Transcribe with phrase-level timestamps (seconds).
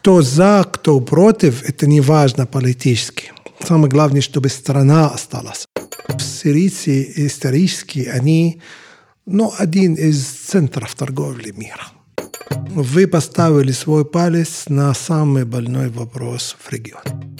[0.00, 3.32] кто за, кто против, это не важно политически.
[3.62, 5.66] Самое главное, чтобы страна осталась.
[6.18, 8.62] Сирийцы исторически, они
[9.26, 11.88] ну, один из центров торговли мира.
[12.70, 17.36] Вы поставили свой палец на самый больной вопрос в регионе.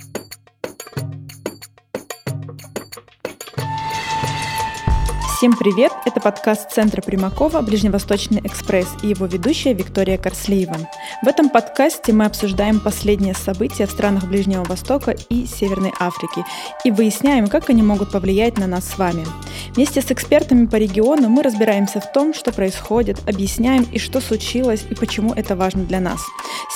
[5.38, 5.89] Всем привет!
[6.06, 10.78] Это подкаст Центра Примакова «Ближневосточный экспресс» и его ведущая Виктория Корслеева.
[11.22, 16.42] В этом подкасте мы обсуждаем последние события в странах Ближнего Востока и Северной Африки
[16.84, 19.26] и выясняем, как они могут повлиять на нас с вами.
[19.74, 24.86] Вместе с экспертами по региону мы разбираемся в том, что происходит, объясняем и что случилось
[24.88, 26.20] и почему это важно для нас.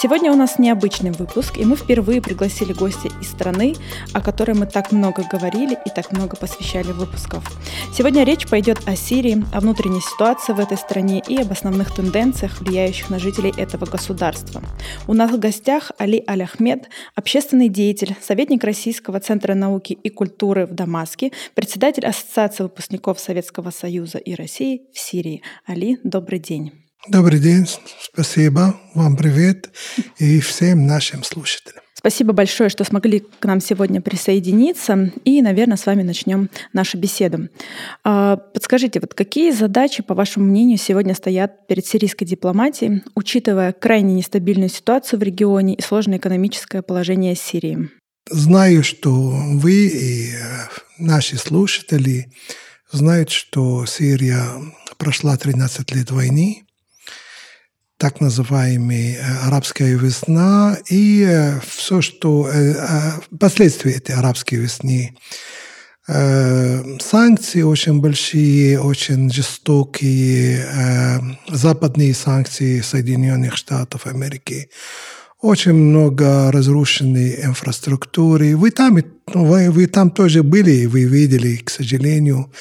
[0.01, 3.75] Сегодня у нас необычный выпуск, и мы впервые пригласили гостя из страны,
[4.13, 7.45] о которой мы так много говорили и так много посвящали выпусков.
[7.97, 12.61] Сегодня речь пойдет о Сирии, о внутренней ситуации в этой стране и об основных тенденциях,
[12.61, 14.61] влияющих на жителей этого государства.
[15.07, 20.75] У нас в гостях Али Аль-Ахмед, общественный деятель, советник Российского центра науки и культуры в
[20.75, 25.43] Дамаске, председатель Ассоциации выпускников Советского Союза и России в Сирии.
[25.65, 26.73] Али, добрый день.
[27.07, 27.69] Добрый день,
[28.01, 29.71] спасибо, вам привет
[30.19, 31.84] и всем нашим слушателям.
[32.05, 35.11] Спасибо большое, что смогли к нам сегодня присоединиться.
[35.25, 37.49] И, наверное, с вами начнем нашу беседу.
[38.05, 44.13] А, подскажите, вот какие задачи, по вашему мнению, сегодня стоят перед сирийской дипломатией, учитывая крайне
[44.17, 47.89] нестабильную ситуацию в регионе и сложное экономическое положение Сирии?
[48.29, 50.37] Знаю, что вы и э,
[50.99, 52.31] наши слушатели
[52.93, 54.45] знают, что Сирия
[54.99, 56.65] прошла 13 лет войны,
[57.99, 62.75] так называемая э, арабская весна и э, все, что э,
[63.39, 65.17] последствия этой арабской весны.
[66.07, 70.63] Санкции очень большие, очень жестокие,
[71.49, 74.69] западные санкции Соединенных Штатов Америки,
[75.41, 78.55] очень много разрушенной инфраструктуры.
[78.55, 78.99] Вы там,
[79.33, 82.53] вы, вы там тоже были, вы видели, к сожалению,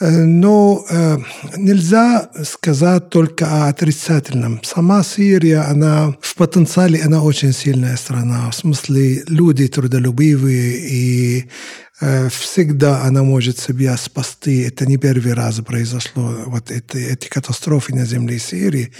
[0.00, 1.18] но э,
[1.56, 4.60] нельзя сказать только о отрицательном.
[4.62, 8.50] Сама Сирия, она в потенциале, она очень сильная страна.
[8.50, 11.50] В смысле, люди трудолюбивые и
[12.00, 14.60] э, всегда она может себя спасти.
[14.62, 18.92] Это не первый раз произошло, вот эти, эти катастрофы на земле Сирии.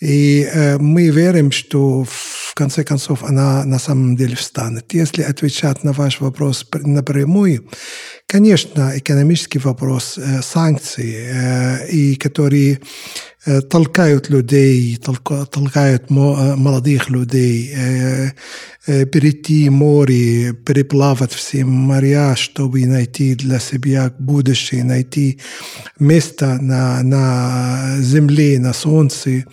[0.00, 4.92] И э, мы верим, что в конце концов она на самом деле встанет.
[4.92, 7.70] Если отвечать на ваш вопрос напрямую,
[8.26, 12.80] конечно, экономический вопрос, э, санкции, э, и которые
[13.46, 18.30] э, толкают людей, толк, толкают мо, молодых людей э,
[18.86, 25.40] э, перейти море, переплавать все моря, чтобы найти для себя будущее, найти
[25.98, 29.46] место на, на земле, на солнце.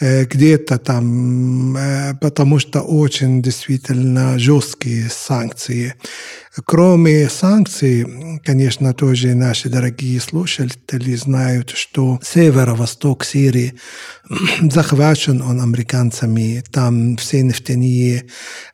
[0.00, 5.94] Э, где-то там, э, потому что очень действительно жесткие санкции.
[6.66, 8.06] Кроме санкций,
[8.44, 13.74] конечно, тоже наши дорогие слушатели знают, что северо-восток Сирии
[14.60, 16.62] захвачен он американцами.
[16.70, 18.24] Там все нефтяные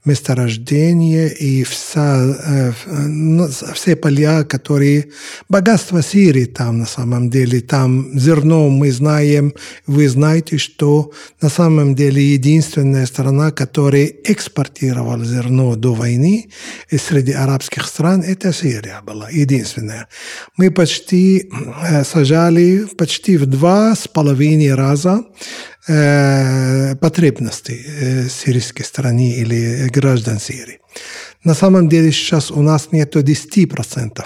[0.04, 5.10] месторождения и вся, э, ну, все поля, которые...
[5.48, 7.60] Богатство Сирии там на самом деле.
[7.60, 9.52] Там зерно мы знаем.
[9.86, 11.07] Вы знаете, что
[11.40, 16.50] на самом деле единственная страна, которая экспортировала зерно до войны
[16.90, 20.08] среди арабских стран это Сирия была единственная.
[20.56, 21.50] Мы почти
[21.82, 25.24] э, сажали почти в два с половиной раза
[25.86, 30.78] э, потребности э, сирийской страны или граждан Сирии.
[31.48, 34.22] На самом деле сейчас у нас нет 10%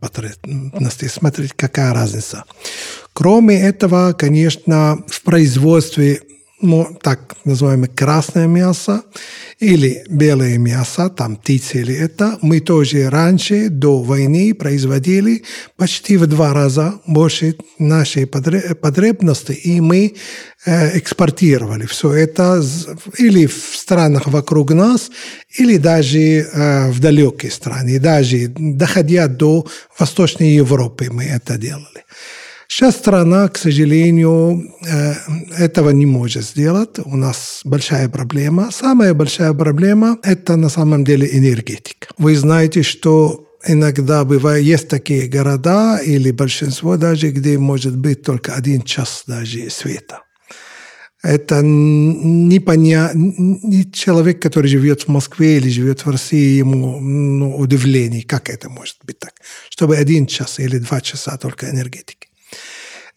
[0.00, 1.08] потребностей.
[1.08, 2.44] Смотрите, какая разница.
[3.14, 6.20] Кроме этого, конечно, в производстве
[7.02, 9.02] так называемое красное мясо
[9.60, 15.44] или белое мясо, там птица или это, мы тоже раньше, до войны, производили
[15.76, 20.14] почти в два раза больше нашей потребности, и мы
[20.64, 22.62] э, экспортировали все это
[23.18, 25.10] или в странах вокруг нас,
[25.58, 29.66] или даже э, в далекие страны, даже доходя до
[29.98, 32.04] Восточной Европы мы это делали.
[32.68, 35.14] Сейчас страна, к сожалению, э,
[35.56, 36.98] этого не может сделать.
[37.04, 38.70] У нас большая проблема.
[38.70, 42.08] Самая большая проблема– это на самом деле энергетика.
[42.18, 48.54] Вы знаете, что иногда бывает, есть такие города или большинство даже, где может быть только
[48.54, 50.20] один час даже света.
[51.22, 53.34] Это не понятно,
[53.92, 58.98] человек, который живет в Москве или живет в России, ему ну, удивление, как это может
[59.04, 59.32] быть так,
[59.68, 62.17] чтобы один час или два часа только энергетики.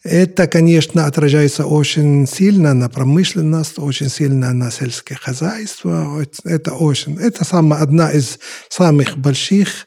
[0.04, 6.24] Это, конечно, отражается очень сильно на промышленность, очень сильно на сельское хозяйство.
[6.44, 9.86] Это очень, это самая, одна из самых больших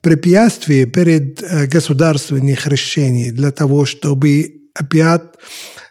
[0.00, 5.22] препятствий перед э, государственных решений для того, чтобы опять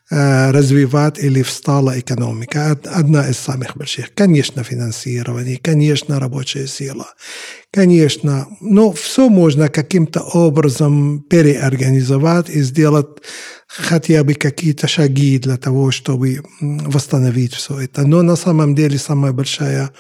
[0.10, 2.80] развивать или встала экономика.
[2.86, 4.14] Одна из самых больших.
[4.14, 7.08] Конечно, финансирование, конечно, рабочая сила,
[7.72, 8.48] конечно.
[8.62, 13.08] Но все можно каким-то образом переорганизовать и сделать
[13.68, 18.08] хотя бы какие-то шаги для того, чтобы восстановить все это.
[18.08, 19.92] Но на самом деле самая большая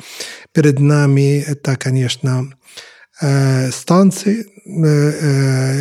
[0.53, 2.47] перед нами это, конечно,
[3.19, 4.45] Станции,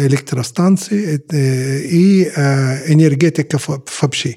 [0.07, 3.59] электростанции и энергетика
[4.01, 4.37] вообще.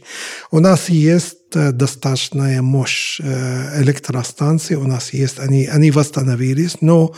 [0.51, 7.15] У нас есть достаточная мощь электростанций, у нас есть, они, они восстановились, но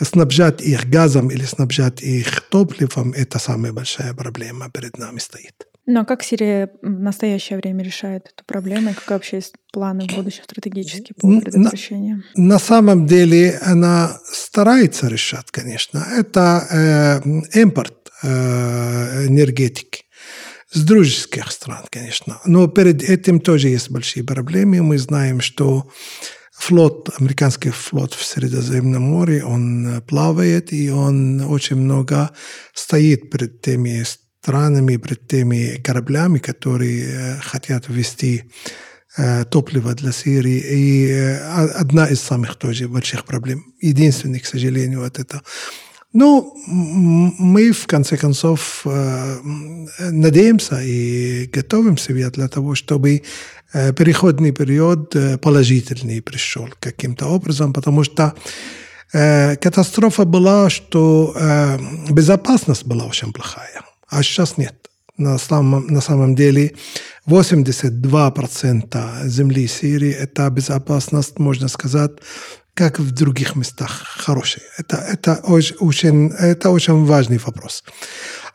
[0.00, 5.68] снабжать их газом или снабжать их топливом– это самая большая проблема перед нами стоит.
[5.86, 8.90] Ну а как Сирия в настоящее время решает эту проблему?
[8.90, 12.22] И какие вообще есть планы в будущем стратегические по предотвращению?
[12.36, 16.06] На, на самом деле она старается решать, конечно.
[16.16, 20.04] Это э, импорт э, энергетики
[20.70, 22.40] с дружеских стран, конечно.
[22.44, 24.82] Но перед этим тоже есть большие проблемы.
[24.82, 25.90] Мы знаем, что
[26.52, 32.30] флот, американский флот в Средиземном море, он плавает, и он очень много
[32.72, 34.04] стоит перед теми
[34.42, 38.42] странами, перед теми кораблями, которые э, хотят ввести
[39.18, 40.58] э, топливо для Сирии.
[40.58, 41.38] И э,
[41.80, 43.64] одна из самых тоже больших проблем.
[43.80, 45.42] Единственный, к сожалению, вот это.
[46.14, 48.84] Но мы, в конце концов,
[49.98, 53.22] надеемся и готовимся для того, чтобы
[53.72, 58.34] переходный период положительный пришел каким-то образом, потому что
[59.10, 61.34] катастрофа была, что
[62.10, 64.74] безопасность была очень плохая а сейчас нет.
[65.16, 66.74] На самом, на самом деле
[67.26, 72.12] 82% земли Сирии– это безопасность, можно сказать,
[72.74, 74.64] как в других местах хорошие.
[74.78, 77.84] Это, это, очень, это очень важный вопрос.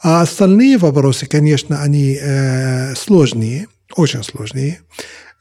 [0.02, 4.82] А остальные вопросы, конечно, они э, сложные, очень сложные,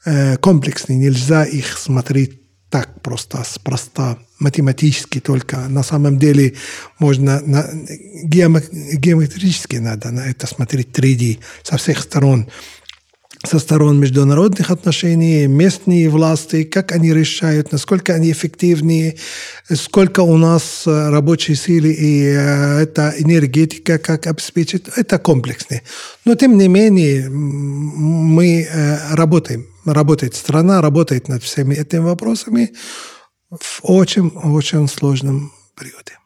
[0.05, 0.97] э, комплексные.
[0.97, 5.57] Нельзя их смотреть так просто, просто математически только.
[5.69, 6.53] На самом деле
[6.99, 7.65] можно на,
[8.23, 12.47] геометрически надо на это смотреть 3D со всех сторон.
[13.45, 19.15] Со сторон международных отношений, местные власти, как они решают, насколько они эффективнее,
[19.71, 25.81] сколько у нас рабочей силы и э, это энергетика, как обеспечить, это комплексно.
[26.25, 32.73] Но тем не менее мы э, работаем работает страна, работает над всеми этими вопросами
[33.49, 36.17] в очень-очень сложном периоде.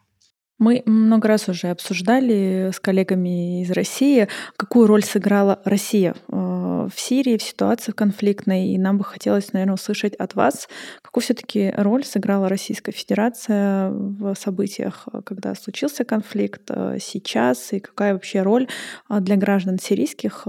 [0.62, 6.92] Мы много раз уже обсуждали с коллегами из России, какую роль сыграла Россия э, в
[7.00, 8.68] Сирии, в ситуации конфликтной.
[8.68, 10.68] И нам бы хотелось, наверное, услышать от вас,
[11.02, 18.12] какую все-таки роль сыграла Российская Федерация в событиях, когда случился конфликт э, сейчас, и какая
[18.12, 18.68] вообще роль
[19.10, 20.46] э, для граждан сирийских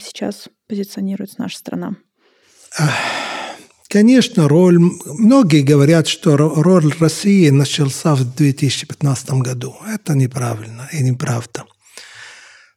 [0.00, 1.94] сейчас позиционирует наша страна.
[3.88, 4.78] Конечно, роль...
[5.04, 9.76] Многие говорят, что роль России начался в 2015 году.
[9.86, 11.64] Это неправильно и неправда.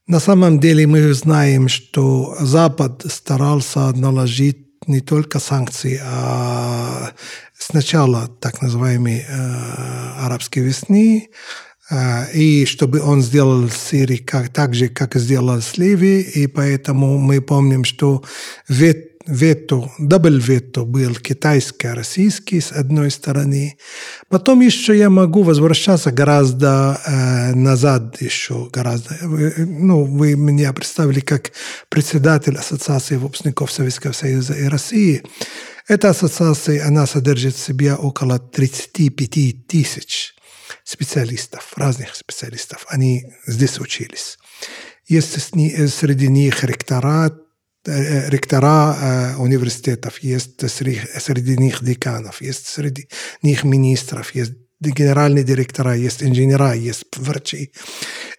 [0.08, 4.58] На самом деле мы знаем, что Запад старался наложить
[4.88, 7.12] не только санкции, а
[7.58, 11.30] сначала так называемые э, арабские весны,
[11.90, 17.18] э, и чтобы он сделал Сирии как, так же, как сделал с Ливией, и поэтому
[17.18, 18.24] мы помним, что
[18.68, 23.78] вет вето, double вето был китайско-российский с одной стороны.
[24.30, 29.18] Потом еще я могу возвращаться гораздо э, назад еще гораздо.
[29.22, 31.52] Ну, вы меня представили как
[31.90, 35.24] председатель Ассоциации выпускников Советского Союза и России.
[35.88, 40.36] Эта ассоциация, она содержит в себе около 35 тысяч
[40.84, 42.86] специалистов, разных специалистов.
[42.90, 44.38] Они здесь учились.
[45.08, 47.45] Есть среди них ректорат, Э,
[47.88, 53.08] ректора э, университетов, есть среди них деканов, есть среди
[53.42, 57.72] них министров, есть генеральные директора, есть инженера, есть врачи.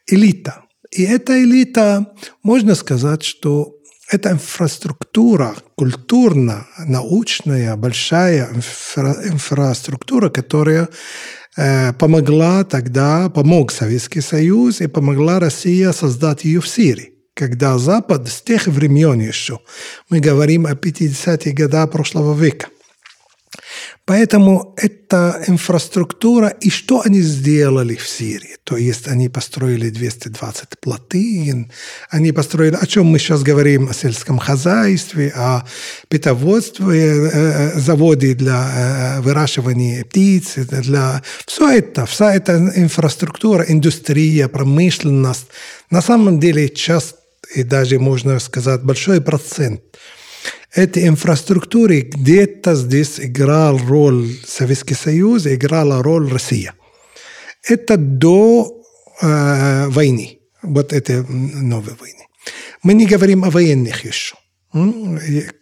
[0.06, 0.62] Элита.
[0.92, 2.12] И эта элита,
[2.42, 3.74] можно сказать, что
[4.08, 10.88] это инфраструктура, культурно-научная, большая инфра инфраструктура, которая
[11.56, 18.28] э, помогла тогда, помог Советский Союз и помогла Россия создать ее в Сирии когда Запад
[18.28, 19.60] с тех времен еще,
[20.08, 22.68] мы говорим о 50-х годах прошлого века,
[24.06, 28.56] Поэтому эта инфраструктура, и что они сделали в Сирии?
[28.62, 31.72] То есть они построили 220 плотин,
[32.10, 35.64] они построили, о чем мы сейчас говорим, о сельском хозяйстве, о
[36.08, 41.22] питоводстве, э, э, заводе для э, выращивания птиц, для...
[41.44, 45.48] Все это, вся эта инфраструктура, индустрия, промышленность,
[45.90, 47.25] на самом деле часто
[47.56, 49.80] и даже, можно сказать, большой процент
[50.74, 56.74] этой инфраструктуры где-то здесь играл роль Советский Союз, играла роль Россия.
[57.62, 58.82] Это до
[59.22, 62.26] э, войны, вот этой новой войны.
[62.82, 64.36] Мы не говорим о военных еще.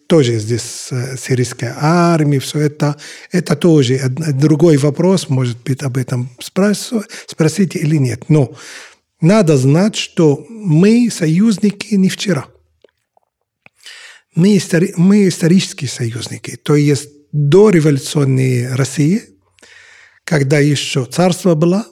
[0.09, 2.97] Тоже здесь э, сирийская армия, все это,
[3.31, 8.29] это тоже другой вопрос, может быть, об этом спросите или нет.
[8.29, 8.53] Но
[9.25, 12.47] надо знать, что мы союзники не вчера.
[14.35, 19.23] Мы, истори мы исторические союзники, то есть до революционной России,
[20.25, 21.87] когда еще царство было,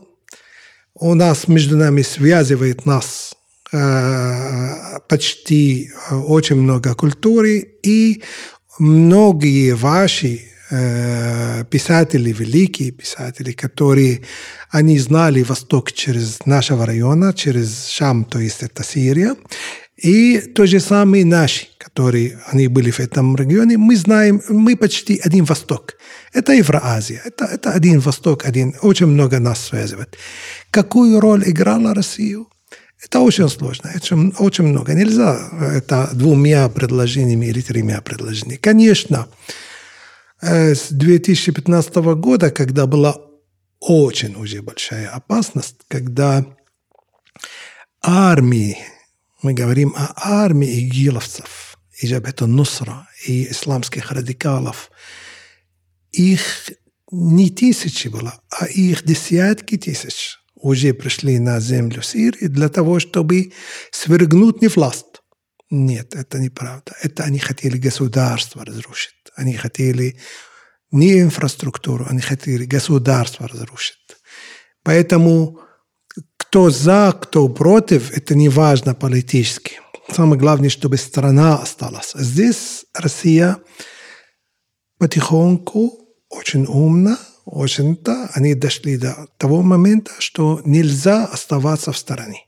[0.94, 3.34] у нас между нами связывает нас
[3.72, 8.22] э, почти э, очень много культуры, и
[8.78, 14.20] многие ваши э, писатели, великие писатели, которые
[14.70, 19.36] они знали Восток через нашего района, через Шам, то есть это Сирия,
[19.96, 25.20] и то же самое наши, которые они были в этом регионе, мы знаем, мы почти
[25.24, 25.94] один Восток.
[26.32, 30.16] Это Евроазия, это, это один Восток, один, очень много нас связывает.
[30.70, 32.44] Какую роль играла Россия?
[33.04, 34.94] Это очень сложно, это очень много.
[34.94, 35.38] Нельзя
[35.76, 38.60] это двумя предложениями или тремя предложениями.
[38.62, 39.61] Конечно, э,
[40.42, 43.16] с 2015 года, когда была
[43.78, 46.44] очень уже большая опасность, когда
[48.02, 48.76] армии
[49.42, 54.90] мы говорим о армии игиловцев, и Джабхата Нусра, и исламских радикалов.
[56.12, 56.70] Их
[57.10, 63.52] не тысячи было, а их десятки тысяч уже пришли на землю Сирии для того, чтобы
[63.90, 65.22] свергнуть не власть.
[65.70, 66.94] Нет, это неправда.
[67.02, 69.14] Это они хотели государство разрушить.
[69.36, 70.18] Они хотели
[70.90, 73.96] не инфраструктуру, они хотели государство разрушить.
[74.82, 75.60] Поэтому
[76.36, 79.80] кто за, кто против, это не важно политически.
[80.10, 82.12] Самое главное, чтобы страна осталась.
[82.14, 83.56] Здесь Россия
[84.98, 85.98] потихоньку,
[86.28, 92.46] очень умно, очень-то, они дошли до того момента, что нельзя оставаться в стороне.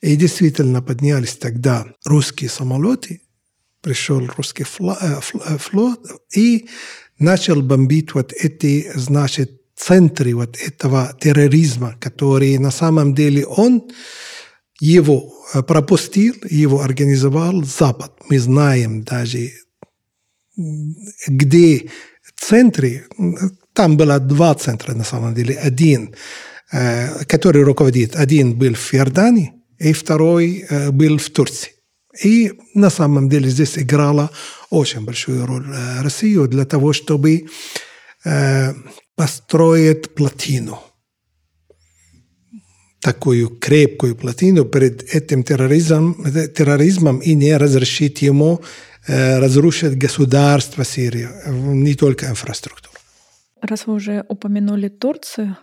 [0.00, 3.22] И действительно поднялись тогда русские самолеты,
[3.80, 6.00] пришел русский э, э, флот
[6.34, 6.68] и
[7.18, 13.90] начал бомбить вот эти, значит, центре вот этого терроризма, который на самом деле он
[14.80, 18.12] его э, пропустил, его организовал Запад.
[18.28, 19.50] Мы знаем даже,
[21.26, 21.90] где
[22.36, 23.06] центры,
[23.72, 25.54] там было два центра на самом деле.
[25.54, 26.14] Один,
[27.26, 31.72] который руководит, один был в Иордании, и второй был в Турции.
[32.24, 34.30] И на самом деле здесь играла
[34.70, 35.66] очень большую роль
[36.00, 37.46] Россия для того, чтобы
[39.20, 40.78] построит плотину.
[43.00, 46.14] Такую крепкую плотину перед этим терроризмом,
[46.54, 48.60] терроризмом и не разрешить ему
[49.06, 52.94] э, разрушить государство Сирии, не только инфраструктуру.
[53.60, 55.56] Раз вы уже упомянули Турцию,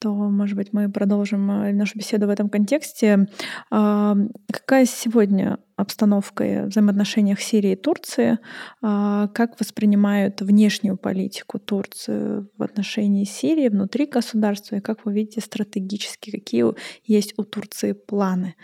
[0.00, 3.26] то, может быть, мы продолжим э, нашу беседу в этом контексте.
[3.70, 4.16] А,
[4.52, 8.38] какая сегодня обстановка и взаимоотношениях Сирии и Турции?
[8.82, 14.76] А, как воспринимают внешнюю политику Турции в отношении Сирии внутри государства?
[14.76, 16.64] И как вы видите стратегически, какие
[17.04, 18.56] есть у Турции планы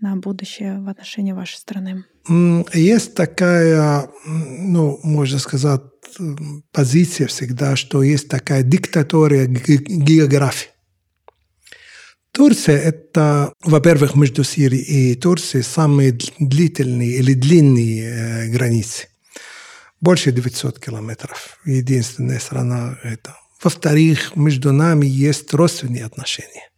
[0.00, 2.04] на будущее в отношении вашей страны?
[2.72, 5.82] Есть такая, ну, можно сказать,
[6.72, 10.73] позиция всегда, что есть такая диктатура географии.
[12.34, 19.06] Турция– это, во-первых, между Сирией и Турцией самые длительные или длинные э, границы.
[20.00, 21.58] Больше 900 километров.
[21.64, 23.36] Единственная страна это.
[23.62, 26.68] Во-вторых, между нами есть родственные отношения.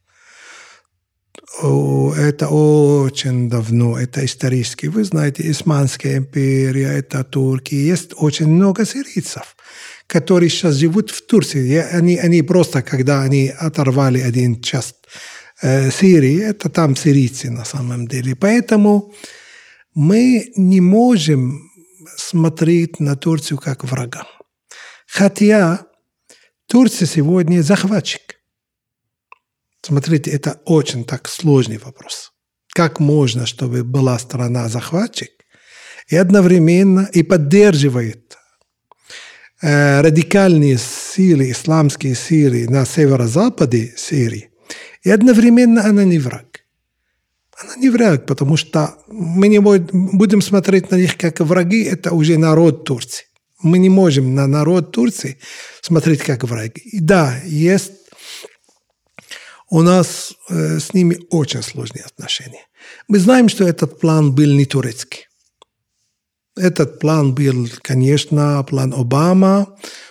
[1.63, 4.87] Это очень давно, это исторически.
[4.87, 7.75] Вы знаете, Османская империя, это Турки.
[7.75, 9.57] Есть очень много сирийцев,
[10.07, 11.77] которые сейчас живут в Турции.
[11.77, 18.07] Они, они просто, когда они оторвали один часть Э, Сирии, это там сирийцы на самом
[18.07, 18.37] деле.
[18.37, 19.15] Поэтому
[19.95, 21.71] мы не можем
[22.17, 24.27] смотреть на Турцию как врага.
[25.07, 25.87] Хотя
[26.67, 28.37] Турция сегодня захватчик.
[29.83, 32.33] Смотрите, это очень так сложный вопрос.
[32.75, 35.31] Как можно, чтобы была страна захватчик
[36.09, 38.37] и одновременно и поддерживает
[39.63, 44.51] э, радикальные силы, исламские силы на северо-западе Сирии,
[45.07, 46.65] и одновременно она не враг.
[47.63, 52.39] Она не враг, потому что мы не будем смотреть на них как враги, это уже
[52.39, 53.27] народ Турции.
[53.63, 55.39] Мы не можем на народ Турции
[55.81, 56.81] смотреть как враги.
[56.81, 57.93] И да, есть
[59.71, 62.67] у нас э, с ними очень сложные отношения.
[63.07, 65.29] Мы знаем, что этот план был не турецкий.
[66.57, 69.67] Этот план был, конечно, план Обама,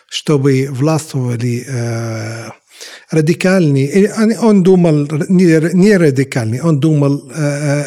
[0.08, 2.52] чтобы властвовали э,
[3.12, 4.13] радикальные.
[4.41, 7.84] Он думал не, радикальные, он думал э,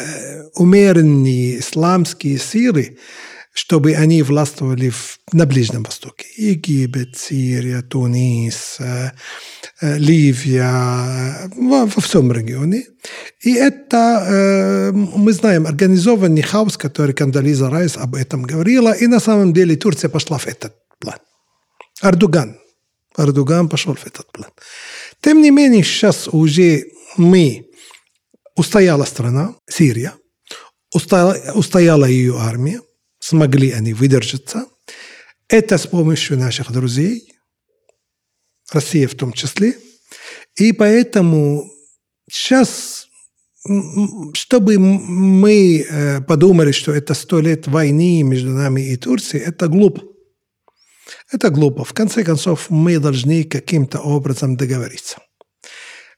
[0.55, 2.97] умеренные исламские силы,
[3.53, 6.25] чтобы они властвовали в, на Ближнем Востоке.
[6.37, 9.11] Египет, Сирия, Тунис, э,
[9.81, 12.85] Ливия, во, всем регионе.
[13.41, 19.53] И это, мы знаем, организованный хаос, который Кандализа Райс об этом говорила, и на самом
[19.53, 21.19] деле Турция пошла в этот план.
[22.01, 22.57] Эрдоган.
[23.19, 24.49] Эрдоган пошел в этот план.
[25.21, 26.85] Тем не менее, сейчас уже
[27.17, 27.67] мы,
[28.55, 30.13] устояла страна, Сирия,
[30.93, 32.81] устояла, устояла ее армия,
[33.19, 34.65] смогли они выдержаться.
[35.47, 37.33] Это с помощью наших друзей,
[38.71, 39.75] Россия в том числе.
[40.55, 41.69] И поэтому
[42.29, 43.07] сейчас,
[44.33, 50.08] чтобы мы э, подумали, что это сто лет войны между нами и Турцией, это глупо.
[51.31, 51.83] Это глупо.
[51.83, 55.17] В конце концов, мы должны каким-то образом договориться.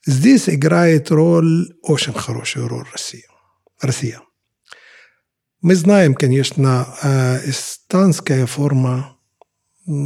[0.05, 3.27] Здесь играет роль, очень хорошую роль Россия.
[3.81, 4.21] Россия.
[5.61, 6.87] Мы знаем, конечно,
[7.45, 9.17] эстонская форма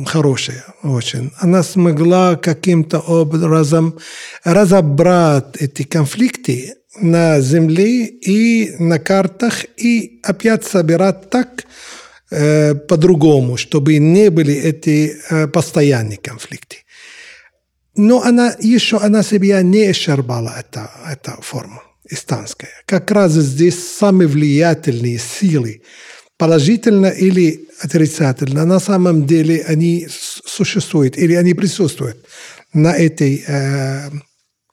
[0.05, 1.31] хорошая очень.
[1.39, 3.99] Она смогла каким-то образом
[4.43, 11.65] разобрать эти конфликты на земле и на картах и опять собирать так
[12.31, 16.77] э, по-другому, чтобы не были эти э, постоянные конфликты.
[17.95, 22.71] Но она еще она себя не исчерпала, эта, эта форма эстонская.
[22.85, 25.81] Как раз здесь самые влиятельные силы,
[26.37, 32.25] положительно или отрицательно, на самом деле они существуют или они присутствуют
[32.73, 34.09] на этой э,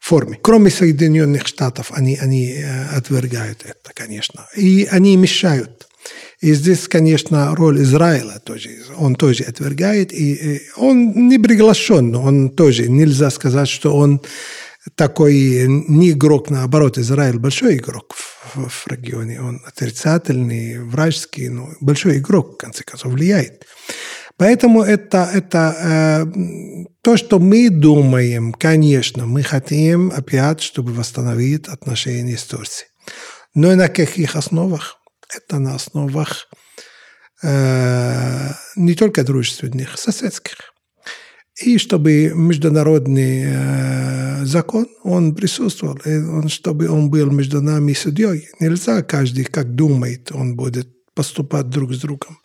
[0.00, 0.38] форме.
[0.42, 4.48] Кроме Соединенных Штатов, они, они э, отвергают это, конечно.
[4.56, 5.88] И они мешают.
[6.42, 12.88] И здесь, конечно, роль Израиля тоже, он тоже отвергает, и он не приглашен, он тоже,
[12.88, 14.20] нельзя сказать, что он
[14.96, 22.18] такой не игрок, наоборот, Израиль большой игрок в, в регионе, он отрицательный, вражеский, но большой
[22.18, 23.64] игрок, в конце концов, влияет.
[24.36, 32.36] Поэтому это, это э, то, что мы думаем, конечно, мы хотим опять, чтобы восстановить отношения
[32.36, 32.88] с Турцией.
[33.54, 35.01] Но на каких основах?
[35.34, 36.48] Это на основах
[37.42, 40.72] э, не только дружественных, соседских
[41.60, 48.48] и чтобы международный э, закон, он присутствовал, и он, чтобы он был между нами судьей.
[48.58, 52.40] Нельзя каждый, как думает, он будет поступать друг с другом.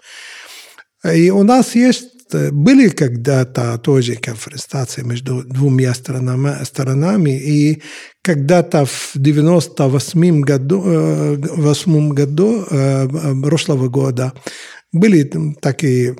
[1.04, 2.17] И у нас есть,
[2.52, 7.82] были когда-то тоже конфронтации между двумя сторонами, сторонами и
[8.22, 13.08] когда-то в 98 году, 8 году э,
[13.42, 14.34] прошлого года
[14.92, 15.30] были
[15.62, 16.16] такие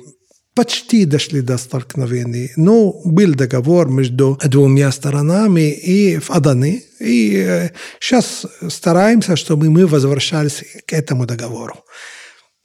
[0.58, 2.50] почти дошли до столкновений.
[2.56, 6.82] Но был договор между двумя сторонами и в Адане.
[7.00, 11.74] И сейчас стараемся, чтобы мы возвращались к этому договору.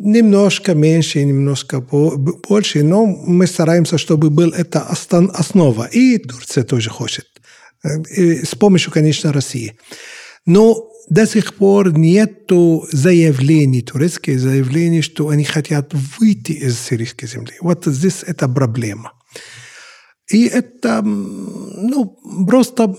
[0.06, 1.80] Немножко меньше, немножко
[2.50, 5.86] больше, но мы стараемся, чтобы был это основа.
[5.86, 7.26] И Турция тоже хочет.
[8.18, 9.78] И с помощью, конечно, России.
[10.46, 12.52] Но до сих пор нет
[12.92, 17.54] заявлений, турецких заявлений, что они хотят выйти из сирийской земли.
[17.62, 19.14] Вот здесь это проблема.
[20.30, 22.98] И это, ну, просто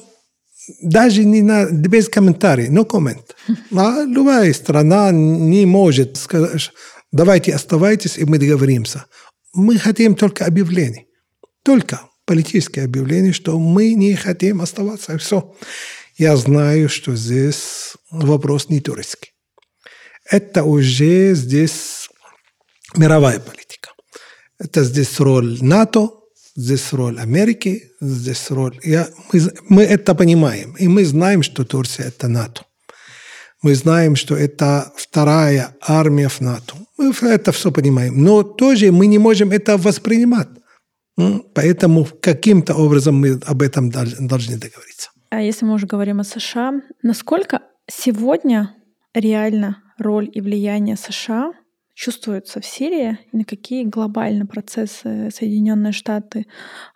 [0.83, 3.37] даже не на, без комментариев, no коммент.
[3.77, 6.71] А любая страна не может сказать,
[7.15, 9.07] давайте оставайтесь, и мы договоримся.
[9.55, 11.07] Мы хотим только объявлений.
[11.63, 15.55] Только политическое объявление, что мы не хотим оставаться, и все
[16.17, 19.33] я знаю, что здесь вопрос не турецкий.
[20.31, 22.09] Это уже здесь
[22.97, 23.91] мировая политика.
[24.59, 26.11] Это здесь роль НАТО,
[26.57, 28.79] здесь роль Америки, здесь роль...
[28.85, 30.77] Я, мы, мы это понимаем.
[30.79, 32.65] И мы знаем, что Турция– это НАТО.
[33.65, 36.75] Мы знаем, что это вторая армия в НАТО.
[36.99, 38.23] Мы это все понимаем.
[38.23, 40.49] Но тоже мы не можем это воспринимать.
[41.55, 45.11] Поэтому каким-то образом мы об этом должны договориться.
[45.31, 48.77] А если мы уже говорим о США, насколько сегодня
[49.15, 51.53] реально роль и влияние США
[51.95, 56.47] чувствуется в Сирии на какие глобально процессы Соединенные Штаты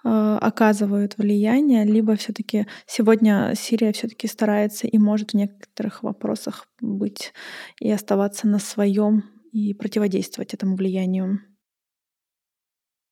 [0.05, 7.33] э, оказывают влияние, либо все-таки сегодня Сирия все-таки старается и может в некоторых вопросах быть
[7.81, 11.41] и оставаться на своем и противодействовать этому влиянию.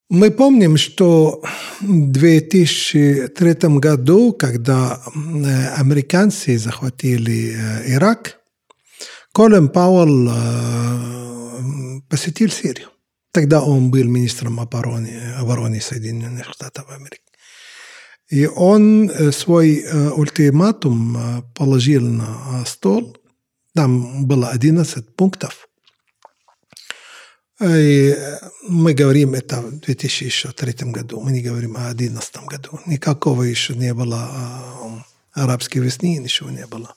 [0.08, 1.42] Мы помним, что
[1.80, 8.38] в 2003 году, когда э, американцы захватили э, Ирак,
[9.32, 11.15] Колин Пауэлл э,
[12.08, 12.90] посетил Сирию.
[13.32, 17.22] Тогда он был министром обороны, обороны Соединенных Штатов Америки.
[18.28, 23.16] И он свой ультиматум положил на стол.
[23.74, 25.68] Там было 11 пунктов.
[27.62, 28.16] И
[28.68, 32.80] мы говорим это в 2003 году, мы не говорим о 2011 году.
[32.86, 34.30] Никакого еще не было
[35.32, 36.94] арабской весны, ничего не было.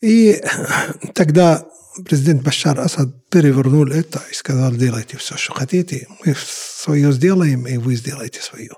[0.00, 0.40] И
[1.14, 1.66] тогда
[2.04, 7.76] президент Башар Асад перевернул это и сказал, делайте все, что хотите, мы свое сделаем, и
[7.76, 8.72] вы сделаете свое.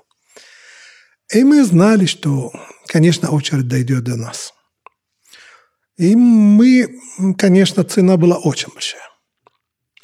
[1.33, 2.51] И мы знали, что,
[2.87, 4.53] конечно, очередь дойдет до нас.
[5.97, 6.87] И мы,
[7.37, 9.07] конечно, цена была очень большая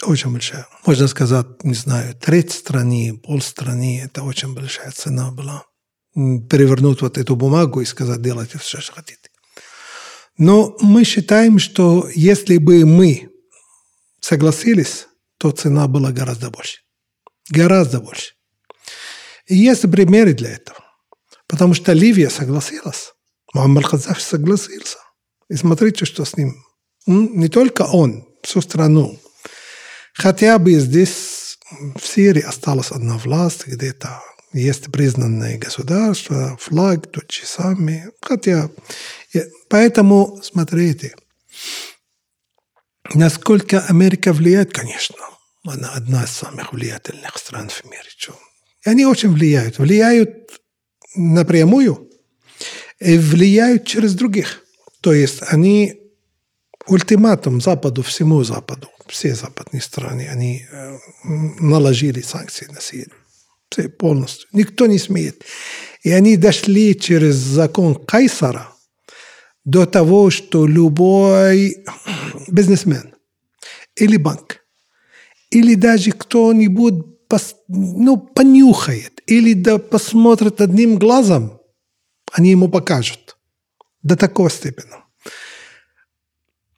[0.06, 0.68] очень большая.
[0.86, 5.66] Можно сказать, не знаю, треть страны, пол страны, это очень большая цена была.
[6.14, 9.23] Перевернуть вот эту бумагу и сказать, делайте все, что хотите.
[10.38, 13.30] Но мы считаем, что если бы мы
[14.20, 16.80] согласились, то цена была гораздо больше.
[17.50, 18.34] Гораздо больше.
[19.48, 20.80] И есть примеры для этого.
[21.48, 23.14] Потому что Ливия согласилась.
[23.54, 24.98] Муаммар Хазафи согласился.
[25.50, 26.64] И смотрите, что с ним.
[27.06, 29.20] Не только он, всю страну
[30.14, 31.58] Хотя бы здесь,
[31.96, 34.22] в Сирии, осталась одна власть, где-то
[34.54, 38.04] есть признанное государство, флаг, тот самый.
[38.22, 38.70] Хотя,
[39.70, 41.16] поэтому, смотрите,
[43.14, 45.16] насколько Америка влияет, конечно,
[45.66, 48.04] она одна из самых влиятельных стран в мире.
[48.86, 49.78] И они очень влияют.
[49.80, 50.62] Влияют
[51.16, 52.10] напрямую
[53.00, 54.62] и влияют через других.
[55.02, 56.02] То есть они
[56.88, 60.98] ультиматум Западу, всему Западу все западные страны, они э,
[61.60, 63.16] наложили санкции на Сирию.
[63.70, 64.48] Все полностью.
[64.52, 65.44] Никто не смеет.
[66.04, 68.73] И они дошли через закон Кайсара
[69.66, 71.86] до того, что любой
[72.48, 73.16] бизнесмен
[73.96, 74.60] или банк,
[75.52, 81.60] или даже кто-нибудь пос, ну, понюхает, или да посмотрит одним глазом,
[82.32, 83.38] они ему покажут.
[84.02, 84.92] До такой степени.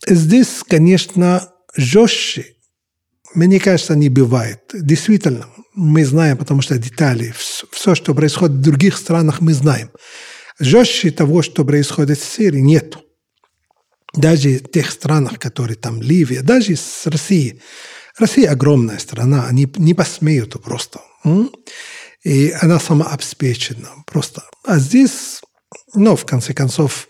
[0.08, 2.56] Здесь, конечно, жестче,
[3.34, 4.62] мне кажется, не бывает.
[4.74, 7.34] Действительно, мы знаем, потому что детали,
[7.72, 9.90] все, что происходит в других странах, мы знаем.
[10.60, 12.98] Жестче того, что происходит в Сирии, нет.
[14.14, 17.62] Даже в тех странах, которые там Ливия, даже с Россией.
[18.18, 21.02] Россия огромная страна, они не посмеют просто.
[22.24, 24.44] И она самообеспечена просто.
[24.64, 25.42] А здесь,
[25.94, 27.10] ну, в конце концов,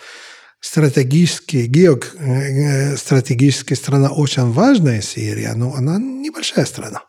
[0.60, 7.04] стратегически, геостратегически страна очень важная Сирия, но она небольшая страна.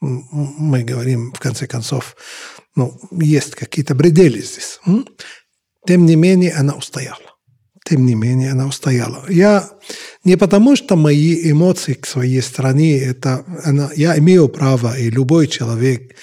[0.00, 2.16] Мы говорим, в конце концов,
[2.74, 4.80] ну, есть какие-то предели здесь.
[5.86, 7.18] Тем не менее, она устояла.
[7.84, 9.24] Тем не менее, она устояла.
[9.28, 9.68] Я
[10.24, 15.48] не потому, что мои эмоции к своей стране, это, она, я имею право, и любой
[15.48, 16.16] человек,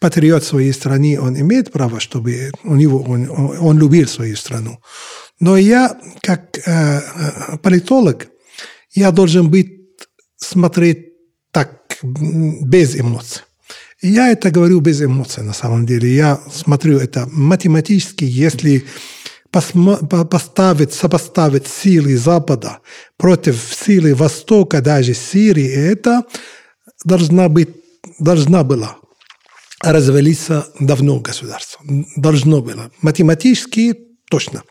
[0.00, 4.80] патриот своей страны, он имеет право, чтобы у него, он, он любил свою страну.
[5.40, 8.28] Но я, как э, э, политолог,
[8.92, 9.74] я должен быть,
[10.36, 11.08] смотреть
[11.52, 13.42] так, без эмоций.
[14.00, 16.14] Я это говорю без эмоций на самом деле.
[16.14, 18.84] Я смотрю это математически, если
[19.50, 22.78] поставить, сопоставить силы Запада
[23.16, 26.22] против силы Востока, даже Сирии, это
[27.04, 27.70] должна быть,
[28.18, 28.98] должна была
[29.80, 31.80] развалиться давно государство.
[32.16, 32.90] Должно было.
[33.00, 33.98] Математически
[34.30, 34.62] точно.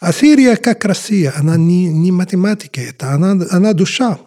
[0.00, 4.18] А Сирия, как Россия, она не, не математика, это она, она душа.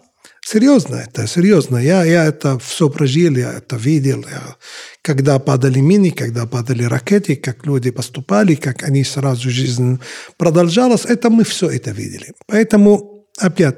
[0.44, 1.78] Серьезно это, серьезно.
[1.78, 4.24] Я, я это все прожил, я это видел.
[4.28, 4.56] Я,
[5.02, 10.00] когда падали мины, когда падали ракеты, как люди поступали, как они сразу жизнь
[10.36, 12.34] продолжалась, это мы все это видели.
[12.46, 13.76] Поэтому, опять,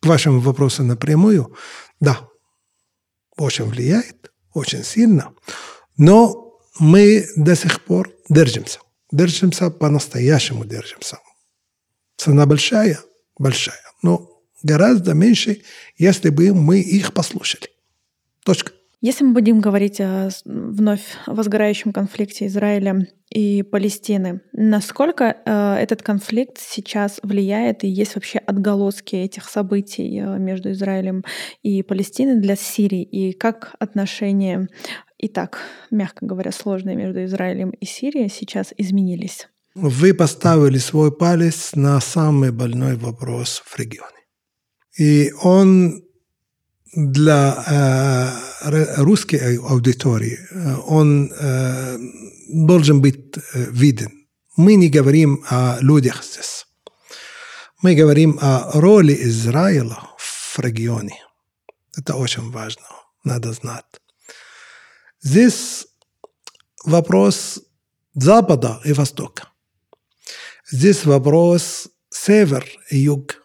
[0.00, 1.54] к вашему вопросу напрямую,
[2.00, 2.28] да,
[3.36, 5.32] очень влияет, очень сильно,
[5.96, 8.80] но мы до сих пор держимся
[9.12, 11.18] держимся, по-настоящему держимся.
[12.16, 12.98] Цена большая,
[13.38, 14.31] большая, но
[14.62, 15.62] гораздо меньше,
[15.96, 17.68] если бы мы их послушали.
[18.44, 18.72] Точка.
[19.02, 26.58] Если мы будем говорить о вновь возгорающем конфликте Израиля и Палестины, насколько э, этот конфликт
[26.60, 31.24] сейчас влияет и есть вообще отголоски этих событий э, между Израилем
[31.64, 34.68] и Палестиной для Сирии, и как отношения
[35.18, 35.58] и так,
[35.90, 39.48] мягко говоря, сложные между Израилем и Сирией сейчас изменились?
[39.74, 44.21] Вы поставили свой палец на самый больной вопрос в регионе.
[44.98, 46.04] И он
[46.94, 51.98] для э, русской аудитории, э, он э,
[52.48, 54.26] должен быть э, виден.
[54.56, 56.66] Мы не говорим о людях здесь.
[57.80, 61.18] Мы говорим о роли Израиля в регионе.
[61.96, 62.86] Это очень важно,
[63.24, 63.84] надо знать.
[65.22, 65.86] Здесь
[66.84, 67.60] вопрос
[68.14, 69.48] Запада и Востока.
[70.70, 73.41] Здесь вопрос север и юг.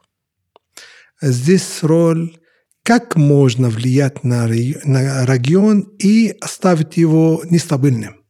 [1.22, 2.38] Здесь роль
[2.84, 8.24] как можно влиять на, на регион и оставить его нестабильным.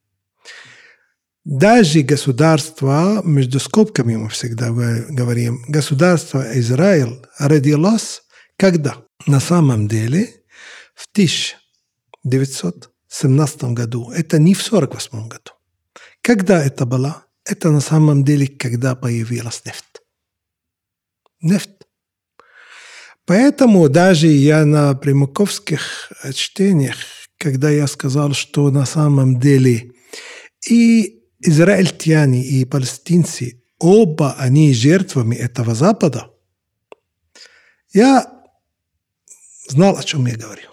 [1.46, 8.24] Даже государство, между скобками мы всегда говорим, государство Израиль родилось
[8.58, 8.98] когда?
[9.28, 10.44] На самом деле
[10.96, 15.52] в 1917 году, это не в 1948 году.
[16.22, 17.26] Когда это было?
[17.46, 20.02] Это на самом деле, когда появилась нефть.
[21.42, 21.77] Нефть
[23.28, 26.96] Поэтому даже я на примаковских чтениях,
[27.38, 29.92] когда я сказал, что на самом деле
[30.66, 36.30] и израильтяне, и палестинцы, оба они жертвами этого Запада,
[37.92, 38.32] я
[39.68, 40.70] знал, о чем я говорю.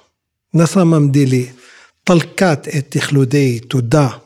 [0.52, 1.52] На самом деле,
[2.04, 4.22] толкать этих людей туда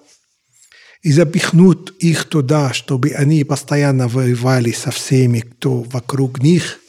[1.01, 6.81] и запихнуть их туда, чтобы они постоянно воевали со всеми, кто вокруг них–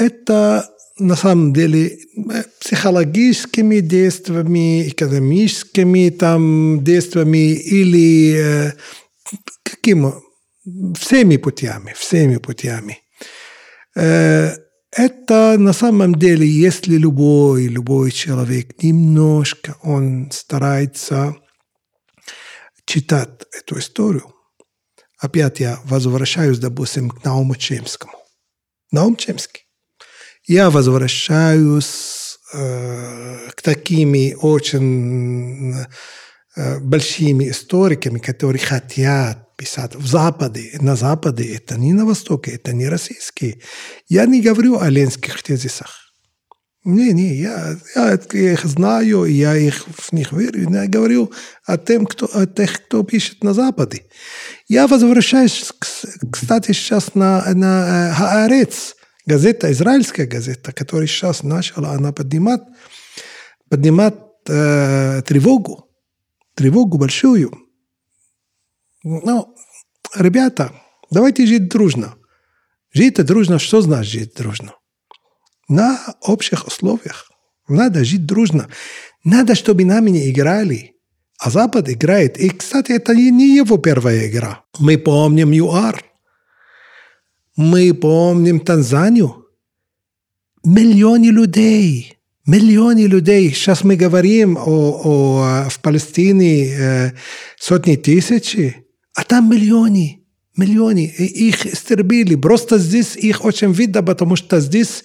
[0.00, 1.98] это на самом деле
[2.60, 8.72] психологическими действиями, экономическими там действиями или э,
[9.62, 10.12] каким
[10.98, 12.98] всеми путями, всеми путями.
[13.96, 14.52] Э,
[14.92, 21.36] это на самом деле, если любой, любой человек немножко он старается
[22.86, 24.34] читать эту историю,
[25.18, 28.14] опять я возвращаюсь, допустим, к Науму Чемскому.
[28.90, 29.69] Наум Чемский
[30.50, 35.74] я возвращаюсь э, к такими очень
[36.56, 42.72] э, большими историками, которые хотят писать в Западе, на Западе, это не на Востоке, это
[42.72, 43.60] не российские.
[44.08, 46.12] Я не говорю о ленских тезисах.
[46.82, 50.68] Не, не, я, я их знаю, я их в них верю.
[50.68, 51.30] Я говорю
[51.64, 54.02] о, тем, кто, о тех, кто пишет на Западе.
[54.66, 55.72] Я возвращаюсь,
[56.32, 58.96] кстати, сейчас на, на Хаарец
[59.30, 62.62] газета, израильская газета, которая сейчас начала, она поднимает,
[63.68, 64.16] поднимает
[64.48, 65.88] э, тревогу,
[66.54, 67.52] тревогу большую.
[69.04, 69.54] Ну,
[70.16, 70.72] ребята,
[71.10, 72.14] давайте жить дружно.
[72.92, 74.72] Жить дружно, что значит жить дружно?
[75.68, 77.30] На общих условиях.
[77.68, 78.66] Надо жить дружно.
[79.24, 80.96] Надо, чтобы нами не играли.
[81.38, 82.36] А Запад играет.
[82.36, 84.64] И, кстати, это не его первая игра.
[84.80, 86.09] Мы помним ЮАР.
[87.56, 89.46] Мы помним Танзанию.
[90.64, 92.18] Миллионы людей.
[92.46, 93.52] Миллионы людей.
[93.52, 97.12] Сейчас мы говорим о, о, в Палестине э,
[97.58, 98.56] сотни тысяч,
[99.14, 100.20] а там миллионы.
[100.56, 101.12] Миллионы.
[101.18, 102.34] И их истребили.
[102.34, 105.04] Просто здесь их очень видно, потому что здесь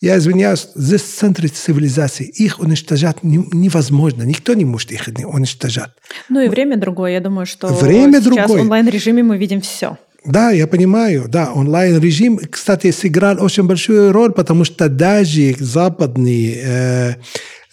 [0.00, 2.26] я извиняюсь, здесь центр цивилизации.
[2.26, 4.24] Их уничтожать невозможно.
[4.24, 5.90] Никто не может их уничтожать.
[6.28, 7.12] Ну и время другое.
[7.12, 8.46] Я думаю, что время сейчас другое.
[8.46, 9.96] в онлайн-режиме мы видим все.
[10.26, 17.14] Да, я понимаю, да, онлайн-режим, кстати, сыграл очень большую роль, потому что даже западные э,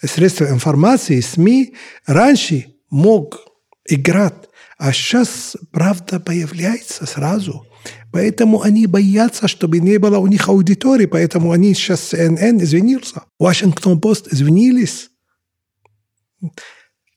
[0.06, 1.74] средства информации, СМИ,
[2.06, 3.40] раньше мог
[3.88, 7.66] играть, а сейчас правда появляется сразу.
[8.12, 13.22] Поэтому они боятся, чтобы не было у них аудитории, поэтому они сейчас CNN извинился.
[13.40, 15.10] Вашингтон Пост извинились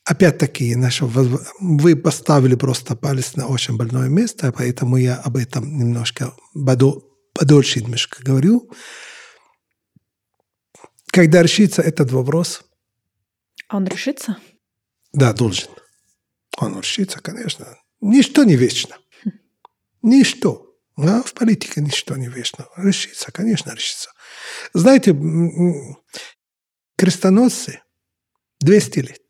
[0.07, 0.75] опять-таки,
[1.59, 6.33] вы поставили просто палец на очень больное место, поэтому я об этом немножко
[7.33, 8.71] подольше немножко говорю.
[11.07, 12.63] Когда решится этот вопрос?
[13.69, 14.37] Он решится?
[15.11, 15.69] Да, должен.
[16.57, 17.77] Он решится, конечно.
[17.99, 18.97] Ничто не вечно.
[20.01, 20.73] Ничто.
[20.95, 22.67] Да, в политике ничто не вечно.
[22.77, 24.09] Решится, конечно, решится.
[24.73, 25.13] Знаете,
[26.95, 27.81] крестоносцы
[28.61, 29.21] 200 лет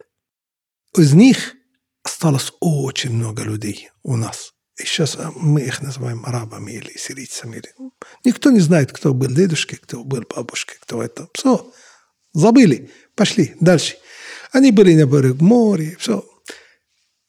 [0.98, 1.56] из них
[2.04, 4.54] осталось очень много людей у нас.
[4.78, 7.64] И сейчас а, мы их называем арабами или сирийцами.
[8.24, 11.28] Никто не знает, кто был дедушки, кто был бабушки, кто это.
[11.34, 11.72] Все,
[12.38, 13.96] Забыли, пошли дальше.
[14.52, 16.24] Они были на берегу моря, все.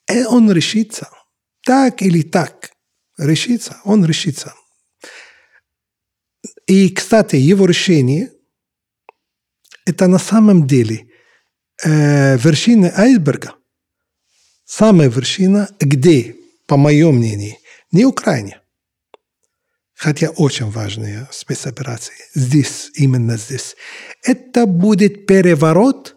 [0.07, 1.09] И он решится.
[1.65, 2.71] Так или так.
[3.17, 4.53] Решится, он решится.
[6.67, 8.31] И, кстати, его решение–
[9.87, 11.09] это на самом деле
[11.83, 13.55] э, вершина айсберга.
[14.69, 16.35] Самая вершина, где,
[16.67, 17.55] по моему мнению,
[17.91, 18.61] не Украина,
[19.95, 23.75] хотя очень важные спецоперации, здесь, именно здесь,
[24.21, 26.15] это будет переворот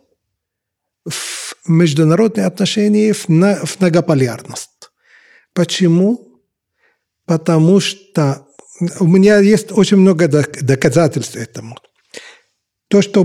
[1.08, 4.90] в международные отношения в, на, в многополярность.
[5.54, 6.38] Почему?
[7.24, 8.46] Потому что
[9.00, 11.78] у меня есть очень много доказательств этому.
[12.88, 13.24] То, что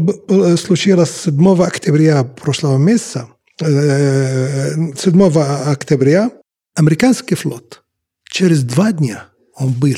[0.55, 3.27] случилось 7 октября прошлого месяца,
[3.59, 5.39] 7
[5.71, 6.31] октября,
[6.75, 7.83] американский флот
[8.23, 9.97] через два дня он был.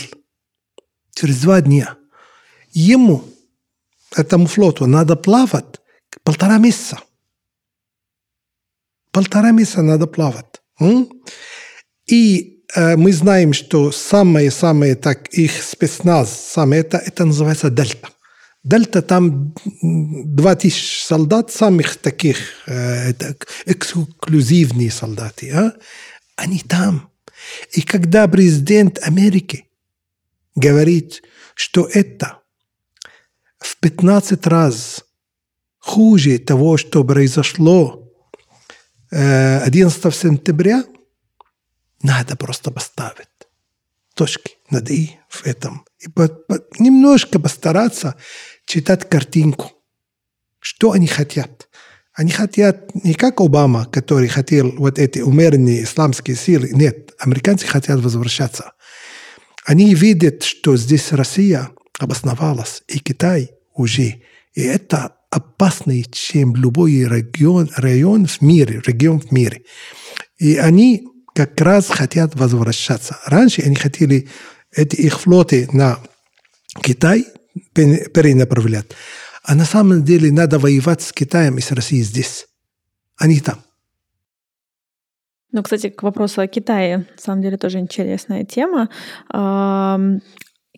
[1.13, 1.97] Через два дня.
[2.71, 3.23] Ему,
[4.15, 5.81] этому флоту, надо плавать
[6.23, 6.99] полтора месяца.
[9.11, 10.61] Полтора месяца надо плавать.
[12.05, 18.09] И Э, мы знаем, что самые-самые так их спецназ, самое это, это называется Дельта.
[18.63, 25.51] Дельта там 2000 солдат, самых таких э, это, эксклюзивные солдаты.
[25.51, 25.73] А?
[26.35, 27.09] Они там.
[27.71, 29.65] И когда президент Америки
[30.55, 31.23] говорит,
[31.55, 32.39] что это
[33.59, 35.05] в 15 раз
[35.77, 38.11] хуже того, что произошло
[39.11, 40.83] 11 э, сентября–
[42.01, 43.27] надо просто поставить
[44.13, 45.85] точки над «и» в этом.
[45.99, 46.29] И по,
[46.79, 48.15] немножко постараться
[48.69, 49.71] читать картинку.
[50.59, 51.67] Что они хотят?
[52.13, 56.69] Они хотят не как Обама, который хотел вот эти умеренные исламские силы.
[56.71, 58.73] Нет, американцы хотят возвращаться.
[59.65, 64.21] Они видят, что здесь Россия обосновалась, и Китай уже.
[64.53, 69.63] И это опаснее, чем любой регион, район в мире, регион в мире.
[70.37, 73.17] И они как раз хотят возвращаться.
[73.25, 74.29] Раньше они хотели
[74.71, 75.97] эти их флоты на
[76.81, 77.25] Китай
[77.73, 78.87] перенаправлять.
[79.43, 82.47] А на самом деле надо воевать с Китаем и с Россией здесь,
[83.17, 83.61] а не там.
[85.51, 88.89] Ну, кстати, к вопросу о Китае, на самом деле тоже интересная тема.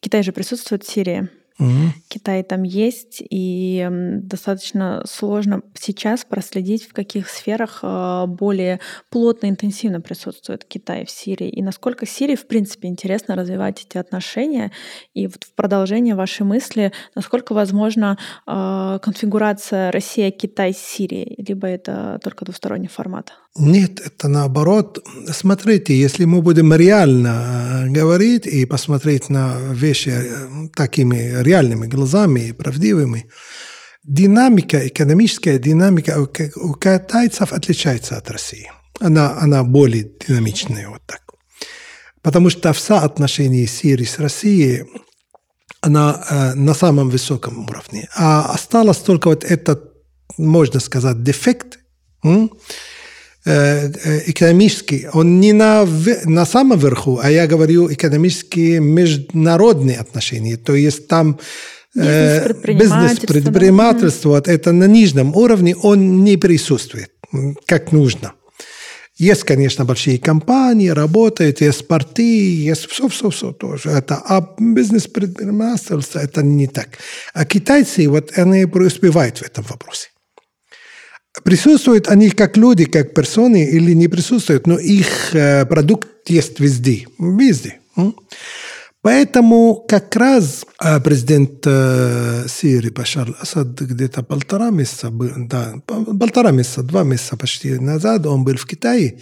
[0.01, 1.29] Китай же присутствует в Сирии.
[1.59, 1.93] Угу.
[2.07, 10.01] Китай там есть, и достаточно сложно сейчас проследить, в каких сферах а, более плотно, интенсивно
[10.01, 14.71] присутствует Китай в Сирии, и насколько Сирии, в принципе, интересно развивать эти отношения.
[15.13, 22.87] И вот в продолжение вашей мысли, насколько возможно а, конфигурация Россия-Китай-Сирии, либо это только двусторонний
[22.87, 23.33] формат?
[23.57, 25.05] Нет, это наоборот.
[25.27, 32.51] Смотрите, если мы будем реально э, говорить и посмотреть на вещи э, такими реальными глазами
[32.51, 33.29] правдивыми,
[34.03, 38.71] динамика, экономическая динамика у китайцев отличается от России.
[38.99, 41.21] Она, она более динамичная вот так.
[42.21, 44.85] Потому что в соотношении Сирии с Россией
[45.81, 48.07] она э, на самом высоком уровне.
[48.15, 49.93] А осталось только вот этот,
[50.37, 51.79] можно сказать, дефект,
[52.23, 52.47] э,
[53.45, 55.87] экономический, он не на,
[56.25, 60.57] на самом верху, а я говорю экономические международные отношения.
[60.57, 61.39] То есть там
[61.95, 67.11] бизнес-предпринимательство, вот это на нижнем уровне, он не присутствует,
[67.65, 68.33] как нужно.
[69.17, 73.89] Есть, конечно, большие компании, работают, есть порты, есть все-все-все тоже.
[73.89, 76.97] Это, а бизнес-предпринимательство это не так.
[77.33, 80.10] А китайцы, вот они преуспевают в этом вопросе.
[81.43, 87.07] Присутствуют они как люди, как персоны или не присутствуют, но их э, продукт есть везде.
[87.17, 87.79] Везде.
[89.01, 96.83] Поэтому как раз э, президент э, Сирии Башар Асад где-то полтора месяца, да, полтора месяца,
[96.83, 99.21] два месяца почти назад он был в Китае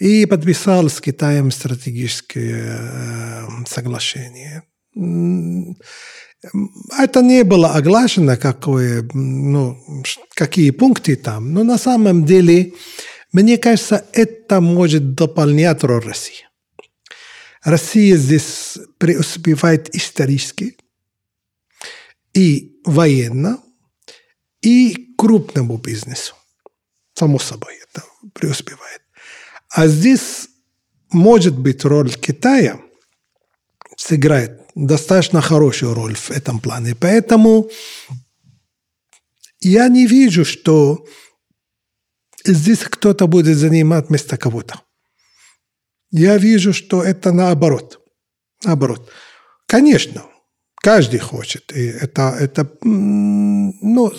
[0.00, 4.64] и подписал с Китаем стратегическое соглашение.
[6.96, 9.76] Это не было оглашено, какое, ну,
[10.34, 12.74] какие пункты там, но на самом деле,
[13.32, 16.46] мне кажется, это может дополнять роль России.
[17.64, 20.76] Россия здесь преуспевает исторически
[22.32, 23.58] и военно,
[24.62, 26.34] и крупному бизнесу.
[27.14, 29.02] Само собой это преуспевает.
[29.70, 30.48] А здесь
[31.10, 32.80] может быть роль Китая
[33.96, 36.94] сыграет достаточно хорошую роль в этом плане.
[36.94, 37.68] Поэтому
[39.60, 41.06] я не вижу, что
[42.44, 44.80] здесь кто-то будет занимать место кого-то.
[46.10, 48.00] Я вижу, что это наоборот.
[48.64, 49.10] Наоборот.
[49.66, 50.24] Конечно,
[50.80, 51.72] Каждый хочет.
[51.74, 54.12] И это, это ну,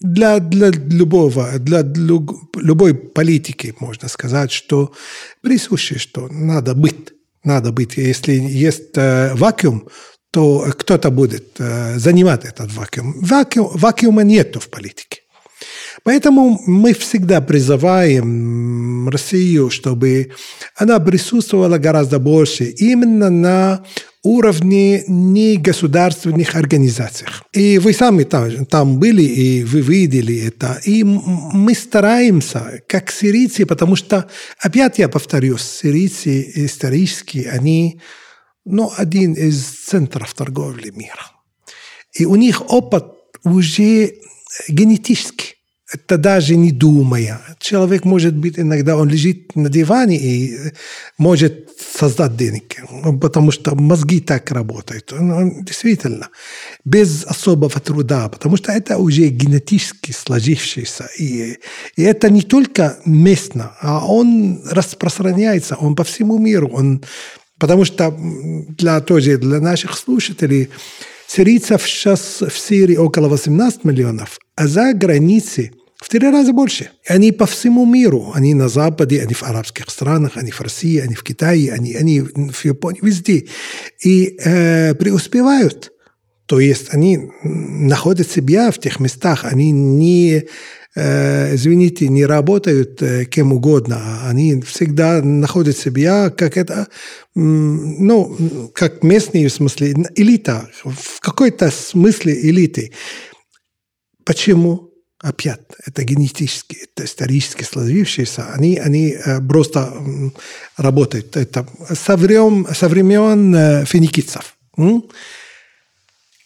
[0.00, 4.94] для, для любого, для любой политики можно сказать, что
[5.42, 7.12] присуще, что надо быть.
[7.44, 7.96] Надо быть.
[7.96, 9.88] Если есть э, вакуум,
[10.30, 13.20] то кто-то будет э, занимать этот вакуум.
[13.20, 13.70] вакуум.
[13.74, 15.23] Вакуума нету в политике.
[16.04, 20.32] Поэтому мы всегда призываем Россию, чтобы
[20.76, 23.84] она присутствовала гораздо больше именно на
[24.22, 27.42] уровне негосударственных организациях.
[27.52, 30.78] И вы сами там, там были, и вы видели это.
[30.84, 34.28] И мы стараемся, как сирийцы, потому что,
[34.58, 38.00] опять я повторюсь, сирийцы исторически, они
[38.66, 41.30] ну, один из центров торговли мира.
[42.12, 43.04] И у них опыт
[43.44, 44.14] уже
[44.68, 45.53] генетический
[45.94, 47.40] это даже не думая.
[47.60, 50.58] Человек может быть иногда, он лежит на диване и
[51.18, 52.76] может создать денег,
[53.20, 55.12] потому что мозги так работают.
[55.12, 56.28] Он, действительно,
[56.84, 61.08] без особого труда, потому что это уже генетически сложившееся.
[61.18, 61.58] И,
[61.96, 66.70] и это не только местно, а он распространяется, он по всему миру.
[66.72, 67.04] Он,
[67.58, 68.12] потому что
[68.78, 70.70] для, тоже для наших слушателей
[71.28, 75.72] Сирийцев сейчас в Сирии около 18 миллионов, а за границей
[76.04, 76.90] в три раза больше.
[77.08, 78.32] Они по всему миру.
[78.34, 82.20] Они на Западе, они в арабских странах, они в России, они в Китае, они, они
[82.20, 83.46] в Японии, везде.
[84.04, 85.92] И э, преуспевают.
[86.44, 90.44] То есть они находят себя в тех местах, они не,
[90.94, 96.88] э, извините, не работают э, кем угодно, они всегда находят себя как это,
[97.34, 102.92] ну, как местные, в смысле, элита, в какой-то смысле элиты.
[104.26, 104.93] Почему?
[105.24, 109.92] Опять, это генетически, это исторически сложившиеся, они, они э, просто
[110.76, 111.36] работают.
[111.36, 114.56] Это со времен, со времен э, финикийцев.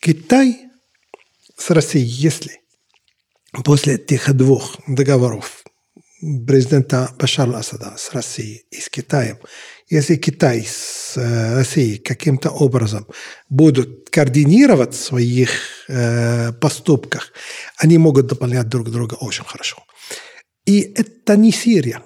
[0.01, 0.59] Китай
[1.57, 2.61] с Россией, если
[3.65, 5.65] после этих двух договоров
[6.47, 9.39] президента Башара Асада с Россией и с Китаем,
[9.91, 13.07] если Китай с э, Россией каким-то образом
[13.49, 15.51] будут координировать в своих
[15.89, 17.33] э, поступках,
[17.77, 19.83] они могут дополнять друг друга очень хорошо.
[20.67, 22.03] И это не Сирия.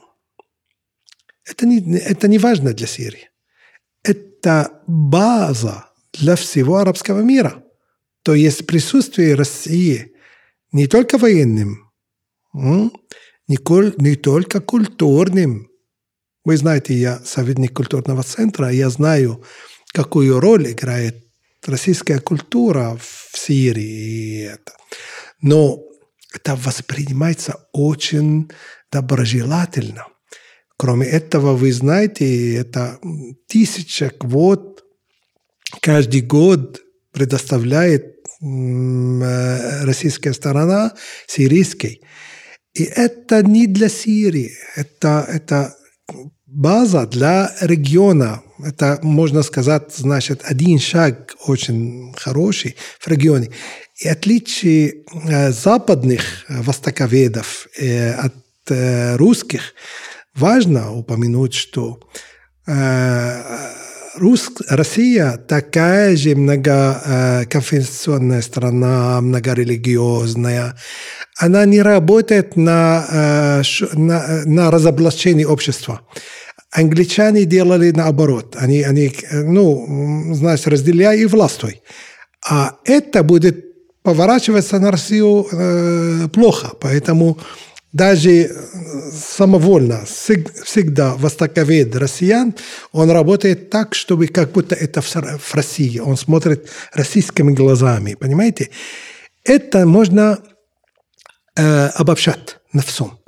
[1.44, 3.30] Это не, это не важно для Сирии.
[4.04, 7.64] Это база для всего арабского мира.
[8.22, 10.12] То есть присутствие России
[10.70, 11.90] не только военным,
[12.54, 13.58] не,
[14.02, 15.68] не только культурным.
[16.44, 19.44] Вы знаете, я советник культурного центра, я знаю,
[19.92, 21.24] какую роль играет
[21.64, 24.50] российская культура в Сирии.
[25.40, 25.78] Но
[26.34, 28.50] это воспринимается очень
[28.90, 30.06] доброжелательно.
[30.76, 32.98] Кроме этого, вы знаете, это
[33.46, 34.84] тысяча квот
[35.80, 36.80] каждый год
[37.12, 40.92] предоставляет э, российская сторона
[41.28, 42.02] сирийской.
[42.74, 45.76] И это не для Сирии, это, это
[46.52, 48.42] база для региона.
[48.64, 53.50] Это, можно сказать, значит, один шаг очень хороший в регионе.
[53.96, 58.34] И отличие э, западных востоковедов э, от
[58.68, 59.74] э, русских,
[60.34, 61.98] важно упомянуть, что
[64.14, 70.76] Рус, Россия такая же многоконфессионная страна, многорелигиозная
[71.42, 73.62] она не работает на, э,
[73.94, 76.02] на, на разоблачение общества.
[76.72, 78.56] Англичане делали наоборот.
[78.58, 81.82] Они, они ну, значит, разделяй и властвуй.
[82.48, 83.64] А это будет
[84.02, 86.72] поворачиваться на Россию э, плохо.
[86.80, 87.38] Поэтому
[87.92, 88.50] даже э,
[89.12, 92.54] самовольно, всегда востоковед россиян,
[92.92, 95.98] он работает так, чтобы как будто это в России.
[95.98, 98.70] Он смотрит российскими глазами, понимаете?
[99.44, 100.38] Это можно
[101.54, 103.18] Э, обобщать на всем.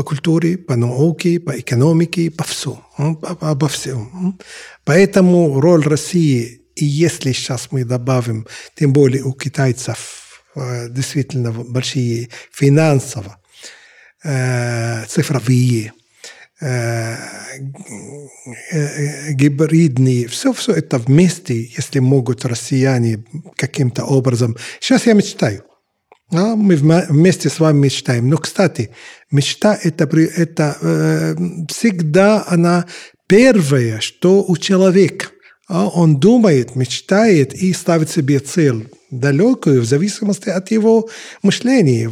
[0.00, 2.78] По культуре, по науке, по экономике, по всему.
[2.96, 4.38] Обо всем.
[4.86, 12.30] Поэтому роль России, и если сейчас мы добавим, тем более у китайцев э, действительно большие
[12.50, 13.36] финансово,
[14.24, 15.92] э, цифровые,
[19.34, 23.22] гибридные, все, все это вместе, если могут россияне
[23.54, 24.56] каким-то образом.
[24.80, 25.62] Сейчас я мечтаю.
[26.32, 28.28] А мы вместе с вами мечтаем.
[28.28, 28.90] Но, кстати,
[29.30, 31.36] мечта это, это э,
[31.68, 32.86] всегда она
[33.26, 35.26] первое, что у человека.
[35.68, 41.08] А он думает, мечтает и ставит себе цель далекую в зависимости от его
[41.42, 42.10] мышления,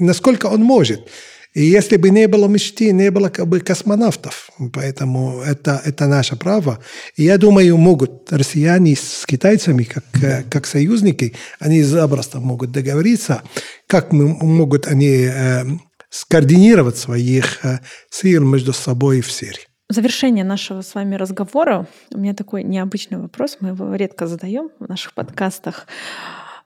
[0.00, 1.08] насколько он может.
[1.54, 4.50] И если бы не было мечты, не было как бы космонавтов.
[4.72, 6.80] Поэтому это, это наше право.
[7.16, 10.04] И я думаю, могут россияне с китайцами, как,
[10.50, 13.42] как союзники, они запросто могут договориться,
[13.86, 15.62] как могут они э,
[16.10, 17.78] скоординировать своих э,
[18.10, 19.68] сил между собой в Сирии.
[19.88, 24.70] В завершение нашего с вами разговора у меня такой необычный вопрос, мы его редко задаем
[24.80, 25.86] в наших подкастах.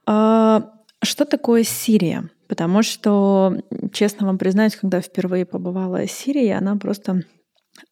[0.06, 0.70] А,
[1.02, 2.30] что такое Сирия?
[2.48, 3.54] Потому что,
[3.92, 7.22] честно вам признаюсь, когда впервые побывала в Сирии, она просто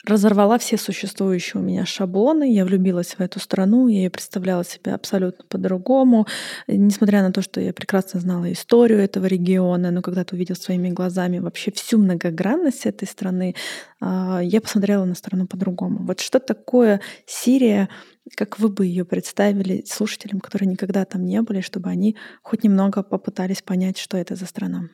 [0.04, 2.52] разорвала все существующие у меня шаблоны.
[2.52, 6.26] Я влюбилась в эту страну, я ее представляла себя абсолютно по-другому.
[6.66, 10.90] Несмотря на то, что я прекрасно знала историю этого региона, но когда ты увидел своими
[10.90, 13.54] глазами вообще всю многогранность этой страны,
[14.00, 16.04] а, я посмотрела на страну по-другому.
[16.04, 17.88] Вот что такое Сирия,
[18.34, 23.02] как вы бы ее представили слушателям, которые никогда там не были, чтобы они хоть немного
[23.02, 24.88] попытались понять, что это за страна?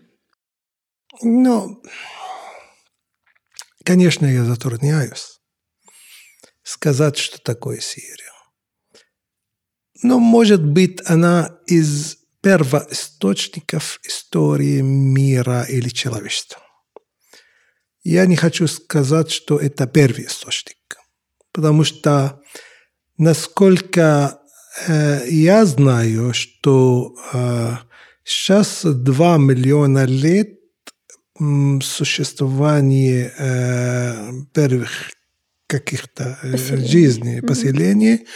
[1.22, 1.82] Ну,
[3.84, 5.42] конечно, я затрудняюсь
[6.62, 8.32] сказать, что такое Сирия.
[10.02, 16.60] Но, может быть, она из первоисточников истории мира или человечества.
[18.02, 20.96] Я не хочу сказать, что это первый источник,
[21.52, 22.41] потому что
[23.22, 24.40] насколько
[24.88, 27.76] э, я знаю, что э,
[28.24, 30.58] сейчас 2 миллиона лет
[31.82, 34.90] существования э, первых
[35.66, 38.26] каких-то э, жизней, поселений mm-hmm.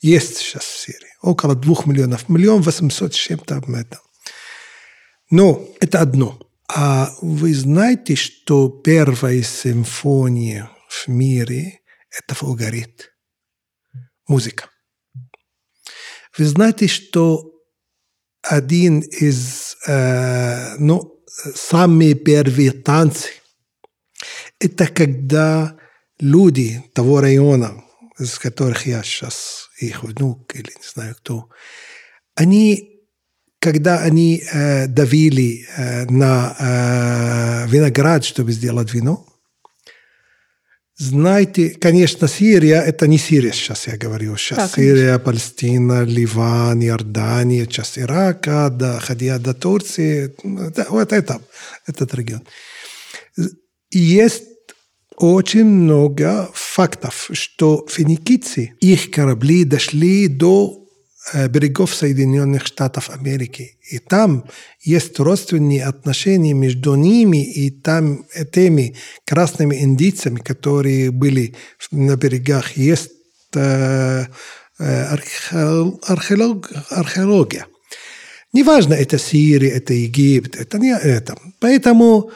[0.00, 1.14] есть сейчас в Сирии.
[1.22, 2.28] Около двух миллионов.
[2.28, 4.00] Миллион восемьсот с чем-то об этом.
[5.30, 6.38] Но это одно.
[6.68, 11.80] А вы знаете, что первая симфония в мире–
[12.10, 13.15] это фулгарит
[14.28, 14.70] музыка.
[16.36, 17.52] Вы знаете, что
[18.42, 21.22] один из, э, ну,
[21.54, 23.30] самые первые танцы,
[24.60, 25.76] это когда
[26.20, 27.84] люди того района,
[28.18, 31.48] из которых я сейчас их внук или не знаю кто,
[32.34, 33.02] они,
[33.58, 39.26] когда они э, давили э, на э, виноград, чтобы сделать вино,
[40.98, 44.36] знаете, конечно, Сирия, это не Сирия сейчас, я говорю.
[44.38, 50.34] Сейчас да, Сирия, Палестина, Ливан, Иордания, часть Ирака, доходя до Турции.
[50.42, 51.40] Да, вот это,
[51.86, 52.42] этот регион.
[53.90, 54.44] Есть
[55.16, 60.85] очень много фактов, что финикийцы, их корабли дошли до
[61.48, 63.78] берегов Соединенных Штатов Америки.
[63.90, 64.44] И там
[64.80, 71.54] есть родственные отношения между ними и там теми красными индийцами, которые были
[71.90, 72.76] на берегах.
[72.76, 73.10] Есть
[73.54, 74.26] э,
[74.78, 75.04] э
[76.06, 77.66] археолог, археология.
[78.52, 81.36] Неважно, это Сирия, это Египет, это не это.
[81.60, 82.30] Поэтому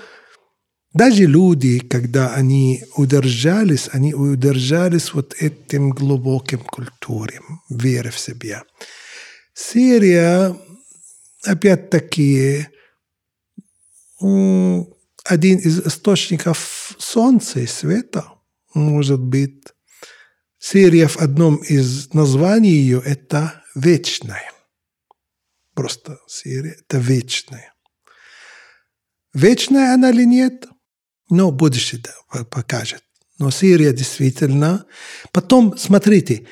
[0.92, 8.64] даже люди, когда они удержались, они удержались вот этим глубоким культуром, верой в себя.
[9.54, 10.56] Сирия,
[11.44, 12.66] опять-таки,
[14.18, 18.24] один из источников солнца и света,
[18.74, 19.62] может быть.
[20.58, 24.52] Сирия в одном из названий ее– это вечная.
[25.74, 27.72] Просто Сирия– это вечная.
[29.32, 30.66] Вечная она или нет–
[31.30, 32.02] но будущее
[32.50, 33.02] покажет.
[33.38, 34.84] Но Сирия действительно...
[35.32, 36.46] Потом, смотрите,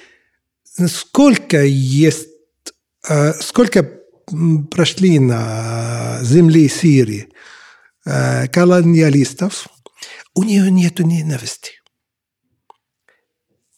[0.87, 2.29] сколько есть...
[3.09, 3.99] Э, сколько
[4.71, 7.29] прошли на земле Сирии
[8.05, 9.69] э, колониалистов,
[10.35, 11.73] у нее нет ненависти.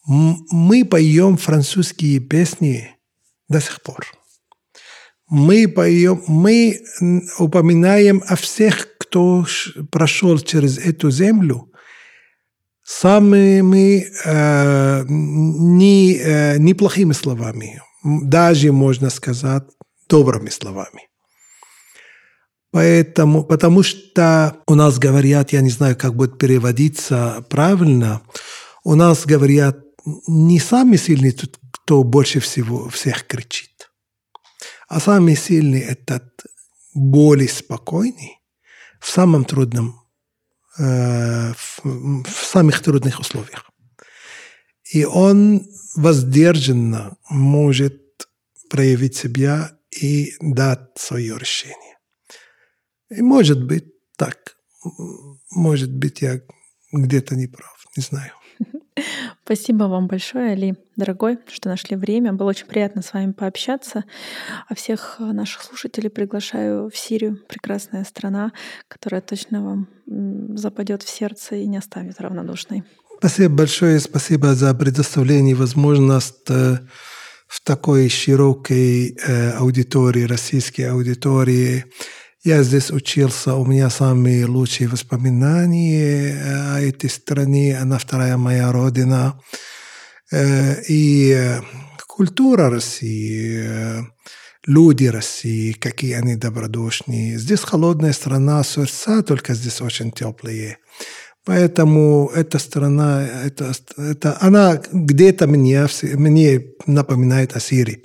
[0.06, 2.96] Мы поем французские песни
[3.48, 4.06] до сих пор.
[5.30, 6.80] Мы поем, мы
[7.38, 9.44] упоминаем о всех кто
[9.90, 11.72] прошел через эту землю,
[12.84, 19.64] самыми э, не, э, неплохими словами, даже, можно сказать,
[20.08, 21.08] добрыми словами.
[22.70, 28.22] Поэтому, потому что у нас говорят, я не знаю, как будет переводиться правильно,
[28.84, 29.78] у нас говорят,
[30.28, 33.69] не самый сильный тот, кто больше всего всех кричит,
[34.90, 36.46] а самый сильный этот
[36.94, 38.40] более спокойный,
[39.00, 39.94] в самом трудном,
[40.78, 41.52] э,
[41.84, 43.70] в самых трудных условиях.
[44.92, 45.64] И он
[45.94, 48.28] воздержанно может
[48.68, 51.98] проявить себя и дать свое решение.
[53.10, 53.84] И может быть
[54.16, 54.56] так.
[55.50, 56.40] Может быть, я
[56.92, 58.32] где-то не прав, не знаю.
[59.44, 62.32] Спасибо вам большое, Али, дорогой, что нашли время.
[62.32, 64.04] Было очень приятно с вами пообщаться.
[64.68, 67.38] А всех наших слушателей приглашаю в Сирию.
[67.48, 68.52] Прекрасная страна,
[68.88, 72.84] которая точно вам западет в сердце и не оставит равнодушной.
[73.18, 76.78] Спасибо большое, спасибо за предоставление возможность э,
[77.46, 81.84] в такой широкой э, аудитории, российской аудитории.
[82.42, 88.72] Я здесь учился, у меня самые лучшие воспоминания э, о этой стране, она вторая моя
[88.72, 89.38] родина.
[90.88, 91.58] И
[92.06, 94.06] культура России,
[94.64, 97.36] люди России, какие они добродушные.
[97.36, 100.78] Здесь холодная страна, сердца только здесь очень теплые.
[101.44, 108.04] Поэтому эта страна, это, это, она где-то мне, мне напоминает о Сирии.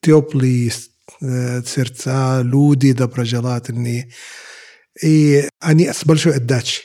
[0.00, 4.12] Теплые э, сердца, люди доброжелательные.
[5.02, 6.84] И они с большой отдачей.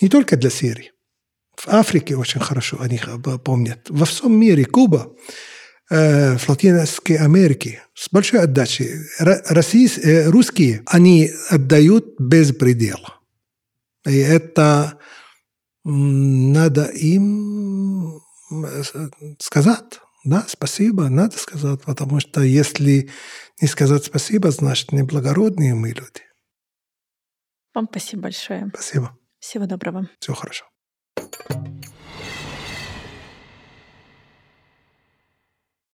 [0.00, 0.92] Не только для Сирии.
[1.56, 3.00] В Африке очень хорошо они
[3.44, 3.86] помнят.
[3.88, 5.14] Во всем мире Куба,
[5.90, 8.90] э, в Латинской Америке с большой отдачей.
[9.18, 13.20] Российские, э, русские, они отдают без предела.
[14.06, 14.98] И это
[15.84, 18.20] надо им
[19.38, 23.10] сказать, да, спасибо, надо сказать, потому что если
[23.62, 26.22] не сказать спасибо, значит, неблагородные мы люди.
[27.74, 28.68] Вам спасибо большое.
[28.74, 29.16] Спасибо.
[29.38, 30.08] Всего доброго.
[30.18, 30.66] Всего хорошо.